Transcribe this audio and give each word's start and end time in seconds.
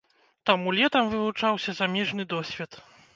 Таму 0.49 0.71
летам 0.77 1.11
вывучаўся 1.11 1.75
замежны 1.81 2.25
досвед. 2.33 2.71